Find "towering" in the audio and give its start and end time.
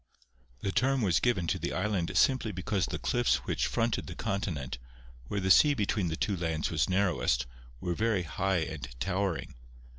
8.99-9.53